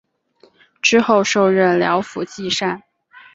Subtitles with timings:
[0.81, 2.81] 之后授任辽府纪善。